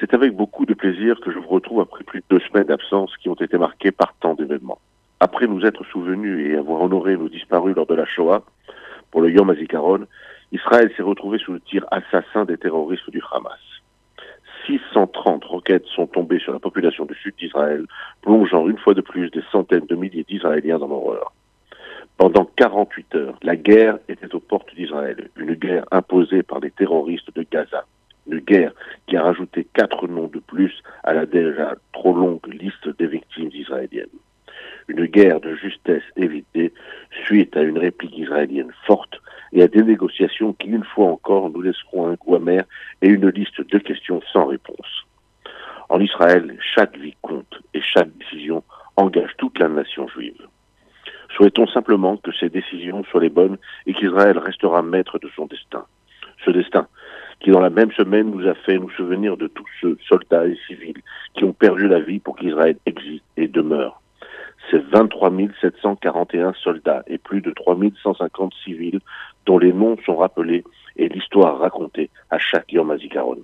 C'est 0.00 0.14
avec 0.14 0.32
beaucoup 0.32 0.64
de 0.64 0.74
plaisir 0.74 1.18
que 1.20 1.32
je 1.32 1.38
vous 1.38 1.48
retrouve 1.48 1.80
après 1.80 2.04
plus 2.04 2.20
de 2.20 2.24
deux 2.30 2.40
semaines 2.40 2.68
d'absence 2.68 3.16
qui 3.16 3.28
ont 3.28 3.34
été 3.34 3.58
marquées 3.58 3.90
par 3.90 4.14
tant 4.20 4.34
d'événements. 4.34 4.78
Après 5.18 5.48
nous 5.48 5.66
être 5.66 5.84
souvenus 5.86 6.46
et 6.46 6.56
avoir 6.56 6.82
honoré 6.82 7.16
nos 7.16 7.28
disparus 7.28 7.74
lors 7.74 7.86
de 7.86 7.96
la 7.96 8.06
Shoah, 8.06 8.44
pour 9.10 9.22
le 9.22 9.30
Yom 9.32 9.50
HaZikaron, 9.50 10.06
Israël 10.52 10.92
s'est 10.96 11.02
retrouvé 11.02 11.38
sous 11.38 11.52
le 11.52 11.60
tir 11.60 11.84
assassin 11.90 12.44
des 12.44 12.56
terroristes 12.56 13.10
du 13.10 13.20
Hamas. 13.32 13.58
630 14.66 15.44
roquettes 15.44 15.86
sont 15.86 16.06
tombées 16.06 16.38
sur 16.38 16.52
la 16.52 16.60
population 16.60 17.04
du 17.04 17.14
sud 17.16 17.34
d'Israël, 17.36 17.84
plongeant 18.22 18.68
une 18.68 18.78
fois 18.78 18.94
de 18.94 19.00
plus 19.00 19.30
des 19.30 19.42
centaines 19.50 19.86
de 19.86 19.96
milliers 19.96 20.24
d'Israéliens 20.28 20.78
dans 20.78 20.88
l'horreur. 20.88 21.32
Pendant 22.16 22.44
48 22.56 23.14
heures, 23.16 23.38
la 23.42 23.56
guerre 23.56 23.98
était 24.08 24.32
aux 24.32 24.40
portes 24.40 24.74
d'Israël, 24.76 25.28
une 25.36 25.54
guerre 25.54 25.86
imposée 25.90 26.42
par 26.44 26.60
les 26.60 26.70
terroristes 26.70 27.34
de 27.34 27.44
Gaza, 27.50 27.84
guerre 28.36 28.72
qui 29.06 29.16
a 29.16 29.22
rajouté 29.22 29.66
quatre 29.72 30.06
noms 30.06 30.28
de 30.28 30.38
plus 30.38 30.82
à 31.04 31.14
la 31.14 31.26
déjà 31.26 31.74
trop 31.92 32.14
longue 32.14 32.46
liste 32.52 32.88
des 32.98 33.06
victimes 33.06 33.50
israéliennes. 33.54 34.06
Une 34.88 35.06
guerre 35.06 35.40
de 35.40 35.54
justesse 35.54 36.02
évitée 36.16 36.72
suite 37.24 37.56
à 37.56 37.62
une 37.62 37.78
réplique 37.78 38.16
israélienne 38.16 38.72
forte 38.86 39.20
et 39.52 39.62
à 39.62 39.68
des 39.68 39.82
négociations 39.82 40.52
qui, 40.52 40.68
une 40.68 40.84
fois 40.84 41.06
encore, 41.06 41.50
nous 41.50 41.62
laisseront 41.62 42.08
un 42.08 42.14
goût 42.14 42.36
amer 42.36 42.64
et 43.02 43.08
une 43.08 43.28
liste 43.30 43.60
de 43.60 43.78
questions 43.78 44.20
sans 44.32 44.46
réponse. 44.46 45.04
En 45.88 46.00
Israël, 46.00 46.56
chaque 46.74 46.96
vie 46.98 47.16
compte 47.22 47.62
et 47.72 47.80
chaque 47.80 48.10
décision 48.18 48.62
engage 48.96 49.30
toute 49.38 49.58
la 49.58 49.68
nation 49.68 50.06
juive. 50.08 50.46
Souhaitons 51.36 51.68
simplement 51.68 52.16
que 52.16 52.32
ces 52.32 52.48
décisions 52.48 53.04
soient 53.04 53.22
les 53.22 53.30
bonnes 53.30 53.58
et 53.86 53.94
qu'Israël 53.94 54.38
restera 54.38 54.82
maître 54.82 55.18
de 55.18 55.28
son 55.36 55.46
destin. 55.46 55.84
Ce 56.44 56.50
destin 56.50 56.87
dans 57.50 57.60
la 57.60 57.70
même 57.70 57.92
semaine, 57.92 58.30
nous 58.30 58.46
a 58.46 58.54
fait 58.54 58.78
nous 58.78 58.90
souvenir 58.90 59.36
de 59.36 59.46
tous 59.46 59.66
ceux, 59.80 59.96
soldats 60.08 60.46
et 60.46 60.58
civils, 60.66 61.00
qui 61.34 61.44
ont 61.44 61.52
perdu 61.52 61.88
la 61.88 62.00
vie 62.00 62.18
pour 62.18 62.36
qu'Israël 62.36 62.76
existe 62.86 63.24
et 63.36 63.48
demeure. 63.48 64.00
Ces 64.70 64.78
23 64.78 65.30
741 65.60 66.52
soldats 66.62 67.02
et 67.06 67.16
plus 67.16 67.40
de 67.40 67.50
3 67.50 67.76
150 68.02 68.52
civils 68.64 69.00
dont 69.46 69.58
les 69.58 69.72
noms 69.72 69.96
sont 70.04 70.16
rappelés 70.16 70.64
et 70.96 71.08
l'histoire 71.08 71.58
racontée 71.58 72.10
à 72.30 72.38
chaque 72.38 72.70
Yom 72.72 72.90
HaZikaron. 72.90 73.38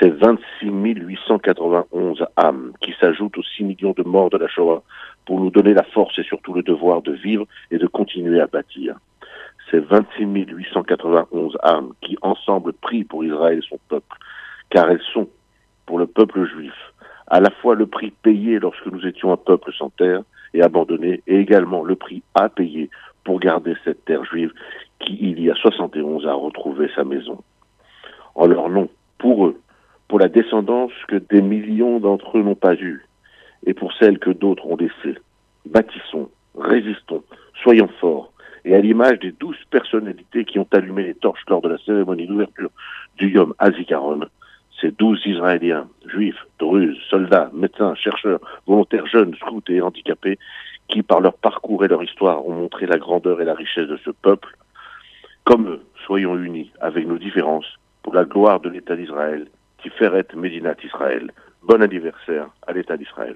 Ces 0.00 0.08
26 0.08 0.70
891 0.70 2.24
âmes 2.38 2.72
qui 2.80 2.94
s'ajoutent 2.98 3.36
aux 3.36 3.42
6 3.42 3.64
millions 3.64 3.92
de 3.94 4.02
morts 4.02 4.30
de 4.30 4.38
la 4.38 4.48
Shoah 4.48 4.82
pour 5.26 5.40
nous 5.40 5.50
donner 5.50 5.74
la 5.74 5.82
force 5.82 6.18
et 6.18 6.22
surtout 6.22 6.54
le 6.54 6.62
devoir 6.62 7.02
de 7.02 7.12
vivre 7.12 7.44
et 7.70 7.76
de 7.76 7.86
continuer 7.86 8.40
à 8.40 8.46
bâtir. 8.46 8.96
Ces 9.70 9.78
26 9.78 10.24
891 10.24 11.56
âmes 11.62 11.92
qui 12.00 12.16
ensemble 12.22 12.72
prient 12.72 13.04
pour 13.04 13.24
Israël 13.24 13.58
et 13.58 13.68
son 13.68 13.78
peuple, 13.88 14.16
car 14.70 14.90
elles 14.90 15.02
sont, 15.12 15.28
pour 15.86 15.98
le 15.98 16.06
peuple 16.06 16.44
juif, 16.46 16.74
à 17.28 17.40
la 17.40 17.50
fois 17.50 17.74
le 17.74 17.86
prix 17.86 18.10
payé 18.10 18.58
lorsque 18.58 18.86
nous 18.86 19.06
étions 19.06 19.32
un 19.32 19.36
peuple 19.36 19.72
sans 19.72 19.90
terre 19.90 20.22
et 20.54 20.62
abandonné, 20.62 21.22
et 21.28 21.36
également 21.36 21.84
le 21.84 21.94
prix 21.94 22.22
à 22.34 22.48
payer 22.48 22.90
pour 23.22 23.38
garder 23.38 23.74
cette 23.84 24.04
terre 24.04 24.24
juive 24.24 24.52
qui, 24.98 25.16
il 25.20 25.40
y 25.40 25.50
a 25.50 25.54
71, 25.54 26.26
a 26.26 26.34
retrouvé 26.34 26.90
sa 26.96 27.04
maison. 27.04 27.38
En 28.34 28.46
leur 28.46 28.68
nom, 28.68 28.88
pour 29.18 29.46
eux, 29.46 29.60
pour 30.08 30.18
la 30.18 30.28
descendance 30.28 30.92
que 31.06 31.16
des 31.16 31.42
millions 31.42 32.00
d'entre 32.00 32.38
eux 32.38 32.42
n'ont 32.42 32.56
pas 32.56 32.74
eue, 32.74 33.06
et 33.64 33.74
pour 33.74 33.92
celle 33.92 34.18
que 34.18 34.30
d'autres 34.30 34.66
ont 34.66 34.76
laissée. 34.76 35.18
Bâtissons, 35.66 36.28
résistons, 36.58 37.22
soyons 37.62 37.88
forts, 38.00 38.19
et 38.70 38.74
à 38.76 38.80
l'image 38.80 39.18
des 39.18 39.32
douze 39.32 39.56
personnalités 39.68 40.44
qui 40.44 40.60
ont 40.60 40.68
allumé 40.70 41.02
les 41.02 41.16
torches 41.16 41.42
lors 41.48 41.60
de 41.60 41.68
la 41.68 41.78
cérémonie 41.78 42.28
d'ouverture 42.28 42.70
du 43.16 43.28
Yom 43.28 43.52
Hazikaron, 43.58 44.20
ces 44.80 44.92
douze 44.92 45.20
Israéliens, 45.26 45.88
juifs, 46.06 46.46
druzes, 46.60 46.96
soldats, 47.08 47.50
médecins, 47.52 47.96
chercheurs, 47.96 48.38
volontaires 48.68 49.08
jeunes, 49.08 49.34
scouts 49.34 49.68
et 49.68 49.80
handicapés, 49.80 50.38
qui 50.86 51.02
par 51.02 51.20
leur 51.20 51.34
parcours 51.34 51.84
et 51.84 51.88
leur 51.88 52.04
histoire 52.04 52.46
ont 52.46 52.54
montré 52.54 52.86
la 52.86 52.98
grandeur 52.98 53.40
et 53.40 53.44
la 53.44 53.54
richesse 53.54 53.88
de 53.88 53.98
ce 54.04 54.10
peuple, 54.10 54.56
comme 55.42 55.68
eux, 55.68 55.82
soyons 56.06 56.38
unis 56.38 56.70
avec 56.80 57.08
nos 57.08 57.18
différences 57.18 57.76
pour 58.04 58.14
la 58.14 58.24
gloire 58.24 58.60
de 58.60 58.68
l'État 58.68 58.94
d'Israël, 58.94 59.48
qui 59.78 59.90
Tiferet 59.90 60.26
Médinat 60.36 60.76
Israël. 60.84 61.32
Bon 61.64 61.82
anniversaire 61.82 62.46
à 62.68 62.72
l'État 62.72 62.96
d'Israël. 62.96 63.34